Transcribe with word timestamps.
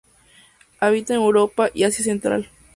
Habita 0.79 1.13
en 1.13 1.19
Europa 1.21 1.69
y 1.75 1.83
Asia 1.83 2.03
Central. 2.03 2.49